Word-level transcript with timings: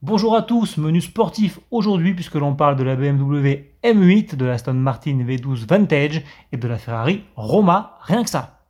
Bonjour 0.00 0.36
à 0.36 0.42
tous, 0.42 0.76
menu 0.76 1.00
sportif 1.00 1.58
aujourd'hui 1.72 2.14
puisque 2.14 2.36
l'on 2.36 2.54
parle 2.54 2.76
de 2.76 2.84
la 2.84 2.94
BMW 2.94 3.72
M8, 3.82 4.36
de 4.36 4.44
la 4.44 4.52
Aston 4.52 4.74
Martin 4.74 5.24
V12 5.26 5.66
Vantage 5.68 6.22
et 6.52 6.56
de 6.56 6.68
la 6.68 6.78
Ferrari 6.78 7.24
Roma, 7.34 7.98
rien 8.02 8.22
que 8.22 8.30
ça. 8.30 8.60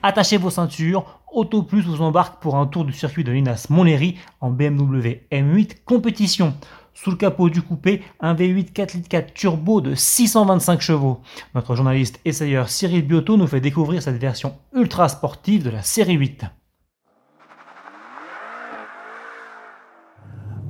Attachez 0.00 0.36
vos 0.36 0.50
ceintures, 0.50 1.22
Auto 1.32 1.64
Plus 1.64 1.82
vous 1.82 2.00
embarque 2.00 2.40
pour 2.40 2.54
un 2.54 2.68
tour 2.68 2.84
du 2.84 2.92
circuit 2.92 3.24
de 3.24 3.32
Linas 3.32 3.66
Montlhéry 3.70 4.16
en 4.40 4.50
BMW 4.50 5.26
M8 5.32 5.82
compétition. 5.86 6.54
Sous 7.00 7.12
le 7.12 7.16
capot 7.16 7.48
du 7.48 7.62
coupé, 7.62 8.02
un 8.18 8.34
V8 8.34 8.72
4 8.72 8.94
litres 8.94 9.08
4 9.08 9.32
turbo 9.32 9.80
de 9.80 9.94
625 9.94 10.80
chevaux. 10.80 11.20
Notre 11.54 11.76
journaliste 11.76 12.18
essayeur 12.24 12.68
Cyril 12.68 13.06
Biotto 13.06 13.36
nous 13.36 13.46
fait 13.46 13.60
découvrir 13.60 14.02
cette 14.02 14.16
version 14.16 14.56
ultra 14.74 15.08
sportive 15.08 15.62
de 15.62 15.70
la 15.70 15.82
série 15.82 16.14
8. 16.14 16.46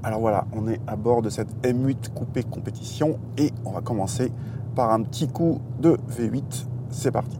Alors 0.02 0.20
voilà, 0.20 0.46
on 0.52 0.68
est 0.68 0.80
à 0.86 0.96
bord 0.96 1.22
de 1.22 1.30
cette 1.30 1.62
M8 1.62 2.12
coupé 2.12 2.42
compétition 2.42 3.18
et 3.38 3.50
on 3.64 3.72
va 3.72 3.80
commencer 3.80 4.30
par 4.76 4.90
un 4.90 5.04
petit 5.04 5.28
coup 5.28 5.62
de 5.80 5.96
V8. 6.10 6.66
C'est 6.90 7.10
parti. 7.10 7.38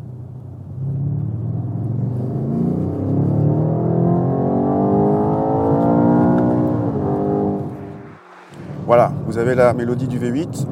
Voilà, 8.88 9.12
vous 9.27 9.37
avez 9.37 9.55
la 9.55 9.74
mélodie 9.74 10.09
du 10.09 10.19
V8. 10.19 10.66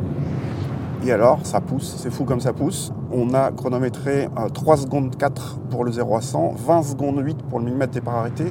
Et 1.04 1.12
alors, 1.12 1.44
ça 1.44 1.60
pousse, 1.60 1.96
c'est 1.98 2.10
fou 2.10 2.24
comme 2.24 2.40
ça 2.40 2.54
pousse. 2.54 2.90
On 3.12 3.34
a 3.34 3.52
chronométré 3.52 4.30
3 4.54 4.74
euh, 4.74 4.76
secondes 4.78 5.14
4 5.18 5.58
pour 5.68 5.84
le 5.84 5.92
0 5.92 6.16
à 6.16 6.22
100, 6.22 6.54
20 6.56 6.82
secondes 6.82 7.18
8 7.22 7.42
pour 7.42 7.58
le 7.58 7.66
millimètre 7.66 7.92
départ 7.92 8.14
arrêté. 8.14 8.44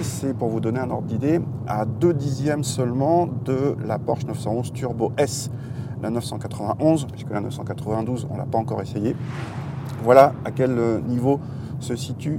C'est 0.00 0.32
pour 0.32 0.48
vous 0.48 0.60
donner 0.60 0.78
un 0.78 0.88
ordre 0.90 1.08
d'idée, 1.08 1.40
à 1.66 1.86
2 1.86 2.14
dixièmes 2.14 2.62
seulement 2.62 3.28
de 3.44 3.74
la 3.84 3.98
Porsche 3.98 4.26
911 4.26 4.72
Turbo 4.72 5.10
S, 5.16 5.50
la 6.00 6.10
991, 6.10 7.08
puisque 7.10 7.30
la 7.30 7.40
992, 7.40 8.28
on 8.30 8.34
ne 8.34 8.38
l'a 8.38 8.46
pas 8.46 8.58
encore 8.58 8.80
essayé. 8.80 9.16
Voilà 10.04 10.34
à 10.44 10.52
quel 10.52 10.78
euh, 10.78 11.00
niveau 11.00 11.40
se 11.80 11.96
situe 11.96 12.38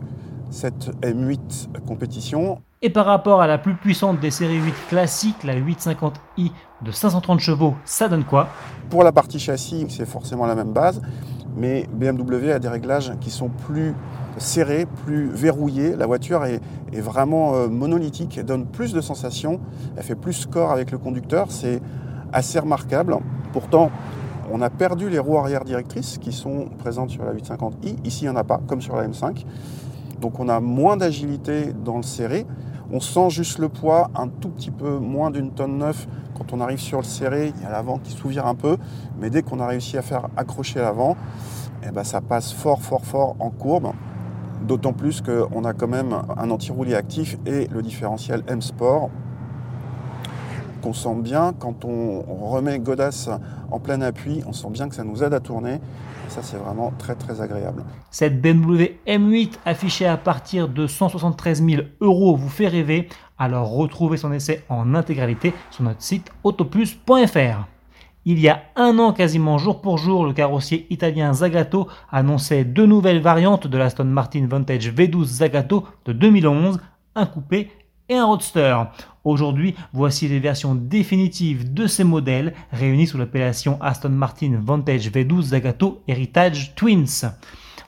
cette 0.50 0.90
M8 1.02 1.82
compétition. 1.86 2.62
Et 2.84 2.90
par 2.90 3.06
rapport 3.06 3.44
à 3.44 3.48
la 3.48 3.60
plus 3.60 3.76
puissante 3.76 4.20
des 4.20 4.32
séries 4.32 4.60
8 4.60 4.74
classiques, 4.90 5.44
la 5.44 5.54
850i 5.56 6.52
de 6.82 6.90
530 6.92 7.40
chevaux, 7.40 7.76
ça 7.86 8.08
donne 8.08 8.24
quoi? 8.24 8.48
Pour 8.90 9.04
la 9.04 9.12
partie 9.12 9.38
châssis, 9.38 9.86
c'est 9.90 10.08
forcément 10.08 10.48
la 10.48 10.56
même 10.56 10.74
base, 10.74 11.00
mais 11.56 11.86
BMW 11.94 12.50
a 12.50 12.58
des 12.58 12.68
réglages 12.68 13.14
qui 13.22 13.30
sont 13.30 13.50
plus 13.50 13.94
serrés, 14.38 14.88
plus 15.06 15.30
verrouillés. 15.30 15.96
La 15.96 16.08
voiture 16.08 16.44
est, 16.44 16.60
vraiment 16.92 17.54
euh, 17.54 17.68
monolithique, 17.68 18.40
elle 18.40 18.46
donne 18.46 18.66
plus 18.66 18.94
de 18.94 19.02
sensations, 19.02 19.60
elle 19.96 20.02
fait 20.02 20.16
plus 20.16 20.34
score 20.34 20.72
avec 20.72 20.90
le 20.90 20.98
conducteur, 20.98 21.52
c'est 21.52 21.80
assez 22.34 22.58
remarquable. 22.58 23.16
Pourtant, 23.54 23.92
on 24.52 24.60
a 24.60 24.72
perdu 24.72 25.08
les 25.08 25.20
roues 25.20 25.38
arrière 25.38 25.66
directrices 25.66 26.18
qui 26.18 26.32
sont 26.32 26.70
présentes 26.80 27.12
sur 27.12 27.24
la 27.26 27.34
850i. 27.36 27.98
Ici, 28.06 28.24
il 28.24 28.30
n'y 28.30 28.36
en 28.36 28.38
a 28.38 28.44
pas, 28.44 28.60
comme 28.66 28.82
sur 28.82 28.96
la 28.96 29.08
M5. 29.08 29.46
Donc 30.22 30.40
on 30.40 30.48
a 30.48 30.60
moins 30.60 30.98
d'agilité 30.98 31.74
dans 31.74 31.98
le 31.98 32.04
serré. 32.04 32.46
On 32.92 33.00
sent 33.00 33.30
juste 33.32 33.58
le 33.58 33.70
poids, 33.70 34.12
un 34.16 34.28
tout 34.28 34.50
petit 34.50 34.70
peu 34.70 35.00
moins 35.00 35.32
d'une 35.32 35.52
tonne 35.52 35.78
neuf. 35.78 36.08
Quand 36.38 36.54
on 36.54 36.62
arrive 36.62 36.80
sur 36.80 37.00
le 37.00 37.04
serré, 37.04 37.52
il 37.56 37.64
y 37.64 37.66
a 37.66 37.72
l'avant 37.72 37.98
qui 37.98 38.12
s'ouvre 38.12 38.46
un 38.46 38.56
peu, 38.56 38.78
mais 39.20 39.30
dès 39.30 39.42
qu'on 39.42 39.60
a 39.60 39.68
réussi 39.68 39.98
à 39.98 40.02
faire 40.02 40.28
accrocher 40.38 40.80
l'avant, 40.80 41.16
eh 41.84 41.92
ben, 41.92 42.04
ça 42.04 42.22
passe 42.22 42.54
fort, 42.54 42.82
fort, 42.82 43.06
fort 43.06 43.36
en 43.40 43.50
courbe. 43.50 43.94
D'autant 44.68 44.94
plus 44.94 45.22
qu'on 45.22 45.66
a 45.66 45.74
quand 45.74 45.88
même 45.88 46.16
un 46.38 46.52
anti-roulis 46.52 46.94
actif 46.94 47.38
et 47.48 47.68
le 47.68 47.82
différentiel 47.82 48.44
M-Sport 48.48 49.10
qu'on 50.82 50.94
sent 50.94 51.16
bien 51.16 51.54
quand 51.58 51.86
on 51.86 52.22
remet 52.50 52.80
Godas 52.80 53.30
en 53.72 53.80
plein 53.80 54.02
appui, 54.02 54.42
on 54.46 54.54
sent 54.54 54.70
bien 54.72 54.90
que 54.90 54.96
ça 54.96 55.04
nous 55.04 55.24
aide 55.24 55.34
à 55.34 55.40
tourner. 55.40 55.80
Ça, 56.28 56.42
c'est 56.42 56.56
vraiment 56.56 56.94
très 56.98 57.16
très 57.16 57.42
agréable. 57.42 57.84
Cette 58.10 58.42
BMW 58.42 58.98
M8 59.06 59.60
affichée 59.66 60.06
à 60.06 60.16
partir 60.16 60.70
de 60.70 60.88
173 60.88 61.62
000 61.62 61.82
euros 62.00 62.38
vous 62.38 62.48
fait 62.48 62.70
rêver. 62.70 63.10
Alors 63.38 63.70
retrouvez 63.72 64.16
son 64.16 64.32
essai 64.32 64.64
en 64.70 64.96
intégralité 64.96 65.54
sur 65.72 65.84
notre 65.84 66.02
site 66.02 66.32
autoplus.fr. 66.44 67.68
Il 68.24 68.40
y 68.40 68.48
a 68.48 68.62
un 68.76 68.98
an 69.00 69.14
quasiment 69.14 69.58
jour 69.58 69.82
pour 69.82 69.98
jour, 69.98 70.26
le 70.26 70.32
carrossier 70.32 70.86
italien 70.90 71.34
Zagato 71.34 71.88
annonçait 72.12 72.64
deux 72.64 72.86
nouvelles 72.86 73.22
variantes 73.22 73.68
de 73.68 73.78
l'Aston 73.78 74.06
Martin 74.06 74.46
Vantage 74.48 74.94
V12 74.94 75.26
Zagato 75.26 75.86
de 76.06 76.14
2011, 76.14 76.80
un 77.16 77.26
coupé 77.26 77.72
et 78.12 78.18
un 78.18 78.26
roadster. 78.26 78.76
Aujourd'hui, 79.24 79.74
voici 79.94 80.28
les 80.28 80.40
versions 80.40 80.76
définitives 80.76 81.74
de 81.74 81.88
ces 81.88 82.04
modèles 82.04 82.54
réunis 82.74 83.08
sous 83.08 83.18
l'appellation 83.18 83.82
Aston 83.82 84.10
Martin 84.10 84.60
Vantage 84.62 85.10
V12 85.10 85.42
Zagato 85.44 86.04
Heritage 86.10 86.76
Twins. 86.76 87.32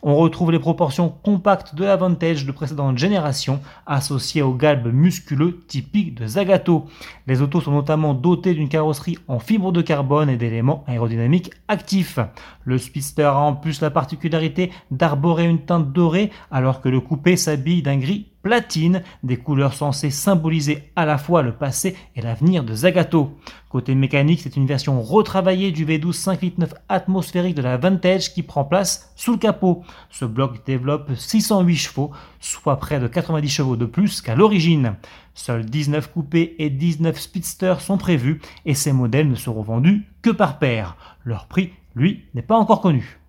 On 0.02 0.16
retrouve 0.16 0.52
les 0.52 0.60
proportions 0.60 1.10
compactes 1.10 1.76
de 1.76 1.84
la 1.84 1.98
Vantage 1.98 2.46
de 2.46 2.52
précédente 2.52 2.98
génération 2.98 3.60
associées 3.86 4.42
au 4.42 4.54
galbe 4.54 4.94
musculeux 4.94 5.60
typique 5.68 6.16
de 6.16 6.28
Zagato. 6.28 6.86
Les 7.28 7.42
autos 7.42 7.62
sont 7.62 7.72
notamment 7.72 8.14
dotées 8.14 8.54
d'une 8.54 8.70
carrosserie 8.70 9.18
en 9.28 9.40
fibre 9.40 9.72
de 9.74 9.82
carbone 9.82 10.30
et 10.30 10.38
d'éléments 10.38 10.86
aérodynamiques 10.88 11.52
actifs. 11.68 12.20
Le 12.64 12.78
Speedster 12.78 13.24
a 13.24 13.40
en 13.40 13.56
plus 13.56 13.82
la 13.82 13.92
particularité 13.92 14.72
d'arborer 14.92 15.46
une 15.46 15.66
teinte 15.66 15.92
dorée 15.92 16.32
alors 16.52 16.80
que 16.80 16.90
le 16.90 17.02
coupé 17.02 17.36
s'habille 17.36 17.82
d'un 17.82 17.98
gris 17.98 18.33
platine, 18.44 19.02
des 19.24 19.38
couleurs 19.38 19.74
censées 19.74 20.12
symboliser 20.12 20.92
à 20.96 21.06
la 21.06 21.18
fois 21.18 21.42
le 21.42 21.54
passé 21.54 21.96
et 22.16 22.22
l'avenir 22.22 22.64
de 22.64 22.76
Zagato. 22.76 23.36
Côté 23.70 23.96
mécanique, 23.96 24.42
c'est 24.44 24.58
une 24.58 24.68
version 24.68 25.02
retravaillée 25.02 25.72
du 25.72 25.86
V12 25.86 26.12
5.9 26.12 26.74
atmosphérique 26.90 27.56
de 27.56 27.62
la 27.62 27.78
Vantage 27.78 28.34
qui 28.34 28.44
prend 28.44 28.66
place 28.66 29.12
sous 29.16 29.32
le 29.32 29.38
capot. 29.38 29.84
Ce 30.12 30.26
bloc 30.26 30.64
développe 30.66 31.10
608 31.16 31.76
chevaux, 31.76 32.12
soit 32.40 32.78
près 32.78 33.00
de 33.00 33.08
90 33.08 33.50
chevaux 33.50 33.78
de 33.78 33.86
plus 33.86 34.22
qu'à 34.22 34.36
l'origine. 34.36 34.96
Seuls 35.34 35.66
19 35.66 36.12
coupés 36.12 36.56
et 36.60 36.70
19 36.70 37.18
speedsters 37.20 37.82
sont 37.82 37.98
prévus 37.98 38.42
et 38.66 38.76
ces 38.76 38.92
modèles 38.92 39.30
ne 39.30 39.36
seront 39.36 39.64
vendus 39.64 40.06
que 40.22 40.30
par 40.30 40.60
paire. 40.60 40.98
Leur 41.24 41.48
prix, 41.48 41.72
lui, 41.96 42.26
n'est 42.36 42.42
pas 42.42 42.58
encore 42.58 42.82
connu. 42.82 43.20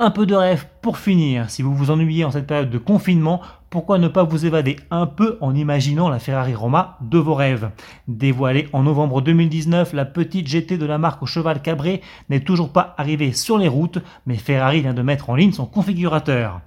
Un 0.00 0.10
peu 0.10 0.26
de 0.26 0.34
rêve 0.34 0.66
pour 0.80 0.96
finir. 0.96 1.50
Si 1.50 1.62
vous 1.62 1.74
vous 1.74 1.90
ennuyez 1.90 2.24
en 2.24 2.30
cette 2.30 2.46
période 2.46 2.70
de 2.70 2.78
confinement, 2.78 3.42
pourquoi 3.70 3.98
ne 3.98 4.08
pas 4.08 4.22
vous 4.22 4.46
évader 4.46 4.76
un 4.90 5.04
peu 5.04 5.36
en 5.42 5.54
imaginant 5.54 6.08
la 6.08 6.18
Ferrari 6.18 6.54
Roma 6.54 6.96
de 7.02 7.18
vos 7.18 7.34
rêves? 7.34 7.70
Dévoilée 8.06 8.66
en 8.72 8.82
novembre 8.82 9.20
2019, 9.20 9.92
la 9.92 10.06
petite 10.06 10.48
GT 10.48 10.78
de 10.78 10.86
la 10.86 10.96
marque 10.96 11.22
au 11.22 11.26
cheval 11.26 11.60
cabré 11.60 12.00
n'est 12.30 12.40
toujours 12.40 12.72
pas 12.72 12.94
arrivée 12.96 13.32
sur 13.32 13.58
les 13.58 13.68
routes, 13.68 13.98
mais 14.24 14.36
Ferrari 14.36 14.80
vient 14.80 14.94
de 14.94 15.02
mettre 15.02 15.28
en 15.28 15.34
ligne 15.34 15.52
son 15.52 15.66
configurateur. 15.66 16.62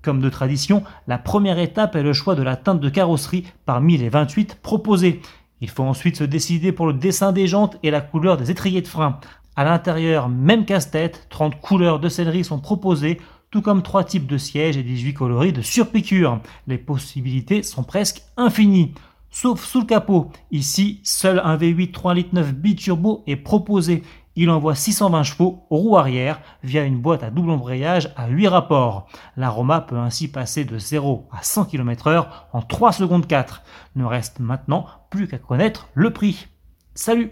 Comme 0.00 0.22
de 0.22 0.30
tradition, 0.30 0.82
la 1.06 1.18
première 1.18 1.58
étape 1.58 1.94
est 1.94 2.02
le 2.02 2.14
choix 2.14 2.34
de 2.34 2.42
la 2.42 2.56
teinte 2.56 2.80
de 2.80 2.88
carrosserie 2.88 3.44
parmi 3.66 3.98
les 3.98 4.08
28 4.08 4.58
proposées. 4.62 5.20
Il 5.60 5.68
faut 5.68 5.84
ensuite 5.84 6.16
se 6.16 6.24
décider 6.24 6.72
pour 6.72 6.86
le 6.86 6.94
dessin 6.94 7.32
des 7.32 7.46
jantes 7.46 7.76
et 7.82 7.90
la 7.90 8.00
couleur 8.00 8.38
des 8.38 8.50
étriers 8.50 8.80
de 8.80 8.88
frein. 8.88 9.20
À 9.56 9.64
l'intérieur, 9.64 10.28
même 10.28 10.64
casse-tête, 10.64 11.26
30 11.28 11.60
couleurs 11.60 11.98
de 11.98 12.08
céleri 12.10 12.44
sont 12.44 12.60
proposées, 12.60 13.18
tout 13.50 13.62
comme 13.62 13.82
3 13.82 14.04
types 14.04 14.26
de 14.26 14.38
sièges 14.38 14.76
et 14.76 14.82
18 14.82 15.14
coloris 15.14 15.52
de 15.52 15.62
surpiqûre. 15.62 16.40
Les 16.66 16.78
possibilités 16.78 17.62
sont 17.62 17.84
presque 17.84 18.22
infinies. 18.36 18.94
Sauf 19.30 19.64
sous 19.64 19.80
le 19.80 19.86
capot. 19.86 20.30
Ici, 20.50 21.00
seul 21.02 21.40
un 21.44 21.56
V8 21.56 21.92
3 21.92 22.14
litres 22.14 22.34
9 22.34 22.54
biturbo 22.54 23.22
est 23.26 23.36
proposé. 23.36 24.02
Il 24.34 24.50
envoie 24.50 24.74
620 24.74 25.22
chevaux 25.22 25.66
aux 25.70 25.76
roues 25.78 25.96
arrière 25.96 26.40
via 26.62 26.84
une 26.84 27.00
boîte 27.00 27.22
à 27.22 27.30
double 27.30 27.50
embrayage 27.50 28.12
à 28.16 28.28
8 28.28 28.48
rapports. 28.48 29.08
L'aroma 29.36 29.80
peut 29.80 29.98
ainsi 29.98 30.28
passer 30.28 30.64
de 30.64 30.78
0 30.78 31.26
à 31.32 31.42
100 31.42 31.66
km/h 31.66 32.26
en 32.52 32.62
3 32.62 32.92
secondes 32.92 33.26
4. 33.26 33.62
Ne 33.96 34.04
reste 34.04 34.40
maintenant 34.40 34.86
plus 35.10 35.26
qu'à 35.26 35.38
connaître 35.38 35.88
le 35.94 36.12
prix. 36.12 36.48
Salut 36.94 37.30